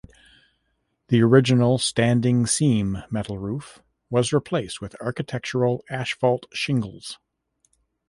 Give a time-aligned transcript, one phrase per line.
[1.09, 7.19] The original standing seam metal roof was replaced with architectural asphalt shingles.